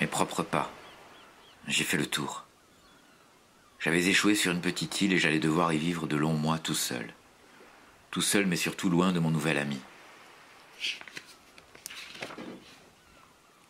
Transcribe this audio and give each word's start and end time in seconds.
Mes 0.00 0.06
propres 0.06 0.42
pas. 0.42 0.72
J'ai 1.68 1.84
fait 1.84 1.98
le 1.98 2.06
tour. 2.06 2.44
J'avais 3.78 4.06
échoué 4.06 4.34
sur 4.34 4.52
une 4.52 4.60
petite 4.60 5.00
île 5.02 5.12
et 5.12 5.18
j'allais 5.18 5.38
devoir 5.38 5.72
y 5.72 5.78
vivre 5.78 6.06
de 6.06 6.16
longs 6.16 6.34
mois 6.34 6.58
tout 6.58 6.74
seul. 6.74 7.12
Tout 8.10 8.22
seul, 8.22 8.46
mais 8.46 8.56
surtout 8.56 8.90
loin 8.90 9.12
de 9.12 9.20
mon 9.20 9.30
nouvel 9.30 9.58
ami. 9.58 9.78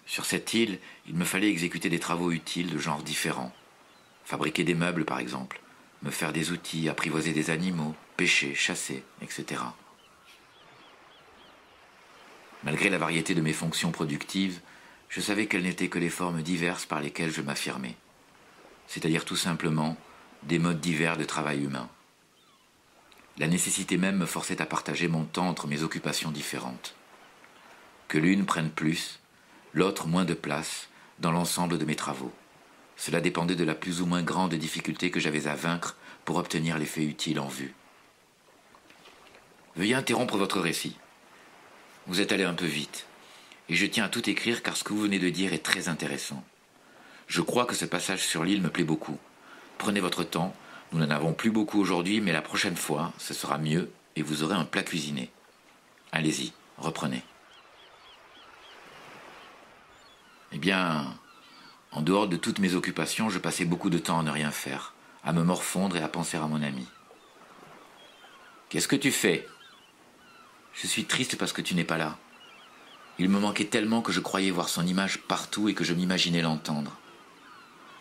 Sur 0.06 0.24
cette 0.24 0.54
île, 0.54 0.78
il 1.06 1.14
me 1.14 1.24
fallait 1.24 1.50
exécuter 1.50 1.88
des 1.88 2.00
travaux 2.00 2.32
utiles 2.32 2.70
de 2.70 2.78
genres 2.78 3.02
différents. 3.02 3.54
Fabriquer 4.24 4.64
des 4.64 4.74
meubles, 4.74 5.04
par 5.04 5.18
exemple, 5.18 5.60
me 6.02 6.10
faire 6.10 6.32
des 6.32 6.52
outils, 6.52 6.88
apprivoiser 6.88 7.32
des 7.32 7.50
animaux, 7.50 7.94
pêcher, 8.16 8.54
chasser, 8.54 9.04
etc. 9.22 9.62
Malgré 12.64 12.90
la 12.90 12.98
variété 12.98 13.34
de 13.34 13.40
mes 13.40 13.52
fonctions 13.52 13.90
productives, 13.90 14.60
je 15.10 15.20
savais 15.20 15.46
qu'elles 15.46 15.64
n'étaient 15.64 15.88
que 15.88 15.98
les 15.98 16.08
formes 16.08 16.40
diverses 16.40 16.86
par 16.86 17.00
lesquelles 17.00 17.32
je 17.32 17.42
m'affirmais, 17.42 17.96
c'est-à-dire 18.86 19.24
tout 19.24 19.36
simplement 19.36 19.96
des 20.44 20.60
modes 20.60 20.80
divers 20.80 21.16
de 21.16 21.24
travail 21.24 21.64
humain. 21.64 21.88
La 23.36 23.48
nécessité 23.48 23.98
même 23.98 24.16
me 24.16 24.26
forçait 24.26 24.62
à 24.62 24.66
partager 24.66 25.08
mon 25.08 25.24
temps 25.24 25.48
entre 25.48 25.66
mes 25.66 25.82
occupations 25.82 26.30
différentes. 26.30 26.94
Que 28.06 28.18
l'une 28.18 28.46
prenne 28.46 28.70
plus, 28.70 29.18
l'autre 29.74 30.06
moins 30.06 30.24
de 30.24 30.34
place 30.34 30.88
dans 31.18 31.32
l'ensemble 31.32 31.76
de 31.76 31.84
mes 31.84 31.96
travaux. 31.96 32.32
Cela 32.96 33.20
dépendait 33.20 33.56
de 33.56 33.64
la 33.64 33.74
plus 33.74 34.02
ou 34.02 34.06
moins 34.06 34.22
grande 34.22 34.54
difficulté 34.54 35.10
que 35.10 35.20
j'avais 35.20 35.48
à 35.48 35.54
vaincre 35.54 35.96
pour 36.24 36.36
obtenir 36.36 36.78
l'effet 36.78 37.02
utile 37.02 37.40
en 37.40 37.48
vue. 37.48 37.74
Veuillez 39.74 39.94
interrompre 39.94 40.36
votre 40.36 40.60
récit. 40.60 40.96
Vous 42.06 42.20
êtes 42.20 42.32
allé 42.32 42.44
un 42.44 42.54
peu 42.54 42.66
vite, 42.66 43.06
et 43.70 43.76
je 43.76 43.86
tiens 43.86 44.04
à 44.04 44.08
tout 44.08 44.28
écrire 44.28 44.64
car 44.64 44.76
ce 44.76 44.82
que 44.82 44.92
vous 44.92 45.02
venez 45.02 45.20
de 45.20 45.30
dire 45.30 45.52
est 45.52 45.64
très 45.64 45.88
intéressant. 45.88 46.44
Je 47.28 47.40
crois 47.40 47.66
que 47.66 47.76
ce 47.76 47.84
passage 47.84 48.26
sur 48.26 48.44
l'île 48.44 48.62
me 48.62 48.68
plaît 48.68 48.84
beaucoup. 48.84 49.16
Prenez 49.78 50.00
votre 50.00 50.24
temps, 50.24 50.54
nous 50.90 50.98
n'en 50.98 51.10
avons 51.10 51.32
plus 51.32 51.52
beaucoup 51.52 51.80
aujourd'hui, 51.80 52.20
mais 52.20 52.32
la 52.32 52.42
prochaine 52.42 52.76
fois, 52.76 53.12
ce 53.16 53.32
sera 53.32 53.58
mieux 53.58 53.88
et 54.16 54.22
vous 54.22 54.42
aurez 54.42 54.56
un 54.56 54.64
plat 54.64 54.82
cuisiné. 54.82 55.30
Allez-y, 56.10 56.52
reprenez. 56.78 57.22
Eh 60.50 60.58
bien, 60.58 61.16
en 61.92 62.02
dehors 62.02 62.26
de 62.26 62.36
toutes 62.36 62.58
mes 62.58 62.74
occupations, 62.74 63.30
je 63.30 63.38
passais 63.38 63.64
beaucoup 63.64 63.88
de 63.88 63.98
temps 63.98 64.18
à 64.18 64.24
ne 64.24 64.32
rien 64.32 64.50
faire, 64.50 64.94
à 65.22 65.32
me 65.32 65.44
morfondre 65.44 65.96
et 65.96 66.02
à 66.02 66.08
penser 66.08 66.36
à 66.36 66.48
mon 66.48 66.60
ami. 66.60 66.88
Qu'est-ce 68.68 68.88
que 68.88 68.96
tu 68.96 69.12
fais? 69.12 69.48
Je 70.74 70.88
suis 70.88 71.04
triste 71.04 71.38
parce 71.38 71.52
que 71.52 71.62
tu 71.62 71.76
n'es 71.76 71.84
pas 71.84 71.98
là. 71.98 72.18
Il 73.18 73.28
me 73.28 73.38
manquait 73.38 73.66
tellement 73.66 74.02
que 74.02 74.12
je 74.12 74.20
croyais 74.20 74.50
voir 74.50 74.68
son 74.68 74.86
image 74.86 75.18
partout 75.18 75.68
et 75.68 75.74
que 75.74 75.84
je 75.84 75.94
m'imaginais 75.94 76.42
l'entendre. 76.42 76.96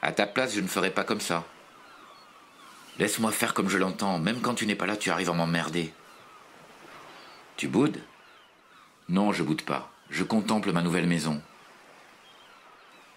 À 0.01 0.11
ta 0.11 0.25
place, 0.25 0.53
je 0.53 0.61
ne 0.61 0.67
ferais 0.67 0.91
pas 0.91 1.03
comme 1.03 1.19
ça. 1.19 1.45
Laisse-moi 2.99 3.31
faire 3.31 3.53
comme 3.53 3.69
je 3.69 3.77
l'entends, 3.77 4.19
même 4.19 4.41
quand 4.41 4.55
tu 4.55 4.65
n'es 4.65 4.75
pas 4.75 4.85
là, 4.85 4.97
tu 4.97 5.09
arrives 5.09 5.29
à 5.29 5.33
m'emmerder. 5.33 5.93
Tu 7.57 7.67
boudes? 7.67 8.01
Non, 9.09 9.33
je 9.33 9.43
boude 9.43 9.63
pas. 9.63 9.91
Je 10.09 10.23
contemple 10.23 10.71
ma 10.71 10.81
nouvelle 10.81 11.07
maison. 11.07 11.41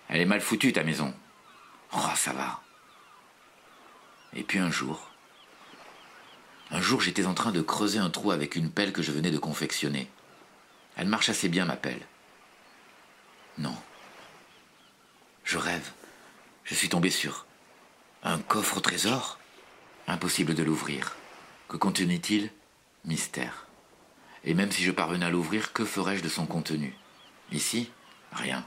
Elle 0.09 0.21
est 0.21 0.27
mal 0.27 0.41
foutue, 0.41 0.73
ta 0.73 0.83
maison. 0.83 1.15
Oh, 1.95 2.11
ça 2.17 2.33
va. 2.33 2.61
Et 4.35 4.43
puis 4.43 4.59
un 4.59 4.71
jour, 4.71 5.11
un 6.71 6.81
jour 6.81 7.03
j'étais 7.03 7.27
en 7.27 7.35
train 7.35 7.53
de 7.53 7.61
creuser 7.61 7.99
un 7.99 8.09
trou 8.09 8.31
avec 8.31 8.57
une 8.57 8.71
pelle 8.71 8.93
que 8.93 9.03
je 9.03 9.13
venais 9.13 9.31
de 9.31 9.39
confectionner. 9.39 10.11
Elle 10.97 11.09
marche 11.09 11.29
assez 11.29 11.49
bien, 11.49 11.65
ma 11.65 11.77
pelle. 11.77 12.07
Non. 13.59 13.77
Je 15.45 15.59
rêve. 15.59 15.91
Je 16.65 16.75
suis 16.75 16.89
tombé 16.89 17.11
sur 17.11 17.47
un 18.23 18.39
coffre 18.39 18.79
au 18.79 18.81
trésor. 18.81 19.39
Impossible 20.07 20.55
de 20.55 20.63
l'ouvrir. 20.63 21.17
Que 21.69 21.77
contenait-il? 21.77 22.51
Mystère. 23.05 23.67
Et 24.45 24.55
même 24.55 24.73
si 24.73 24.83
je 24.83 24.91
parvenais 24.91 25.27
à 25.27 25.31
l'ouvrir, 25.31 25.73
que 25.73 25.85
ferais-je 25.85 26.23
de 26.23 26.29
son 26.29 26.47
contenu? 26.47 26.95
Ici? 27.51 27.91
Rien. 28.33 28.67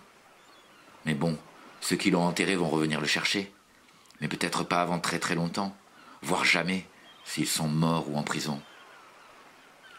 Mais 1.06 1.14
bon, 1.14 1.38
ceux 1.82 1.96
qui 1.96 2.12
l'ont 2.12 2.24
enterré 2.24 2.56
vont 2.56 2.70
revenir 2.70 3.02
le 3.02 3.08
chercher. 3.08 3.52
Mais 4.22 4.28
peut-être 4.28 4.64
pas 4.64 4.82
avant 4.82 5.00
très 5.00 5.20
très 5.20 5.36
longtemps, 5.36 5.76
voire 6.22 6.46
jamais, 6.46 6.88
s'ils 7.26 7.48
sont 7.48 7.68
morts 7.68 8.10
ou 8.10 8.18
en 8.18 8.24
prison. 8.24 8.62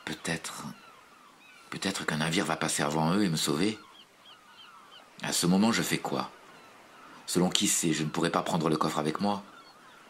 Peut-être. 0.04 0.64
Peut-être 1.70 2.06
qu'un 2.06 2.18
navire 2.18 2.44
va 2.44 2.56
passer 2.56 2.82
avant 2.82 3.14
eux 3.14 3.24
et 3.24 3.28
me 3.28 3.36
sauver. 3.36 3.78
À 5.22 5.32
ce 5.32 5.46
moment, 5.46 5.72
je 5.72 5.82
fais 5.82 5.98
quoi? 5.98 6.30
Selon 7.26 7.48
qui 7.48 7.66
sait, 7.66 7.92
je 7.92 8.04
ne 8.04 8.08
pourrai 8.08 8.30
pas 8.30 8.42
prendre 8.42 8.68
le 8.68 8.76
coffre 8.76 8.98
avec 8.98 9.20
moi, 9.20 9.42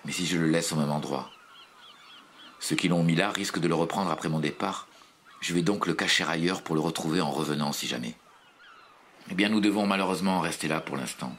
mais 0.05 0.13
si 0.13 0.27
je 0.27 0.39
le 0.39 0.49
laisse 0.49 0.73
au 0.73 0.77
même 0.77 0.91
endroit. 0.91 1.31
Ceux 2.61 2.77
qui 2.77 2.89
l'ont 2.89 3.03
mis 3.03 3.15
là 3.15 3.31
risquent 3.31 3.59
de 3.59 3.69
le 3.69 3.75
reprendre 3.75 4.11
après 4.11 4.29
mon 4.29 4.41
départ. 4.41 4.89
Je 5.41 5.55
vais 5.55 5.63
donc 5.63 5.87
le 5.87 5.95
cacher 5.95 6.25
ailleurs 6.25 6.63
pour 6.63 6.75
le 6.75 6.81
retrouver 6.81 7.21
en 7.21 7.31
revenant 7.31 7.73
si 7.73 7.87
jamais. 7.87 8.15
Eh 9.31 9.35
bien, 9.35 9.49
nous 9.49 9.61
devons 9.61 9.87
malheureusement 9.87 10.39
en 10.39 10.41
rester 10.41 10.69
là 10.69 10.81
pour 10.81 10.97
l'instant. 10.97 11.35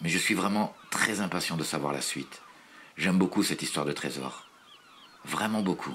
Mais 0.00 0.08
je 0.08 0.18
suis 0.18 0.34
vraiment 0.34 0.74
très 0.90 1.20
impatient 1.20 1.56
de 1.56 1.64
savoir 1.64 1.92
la 1.92 2.00
suite. 2.00 2.42
J'aime 2.96 3.18
beaucoup 3.18 3.42
cette 3.42 3.62
histoire 3.62 3.86
de 3.86 3.92
trésor. 3.92 4.46
Vraiment 5.24 5.62
beaucoup. 5.62 5.94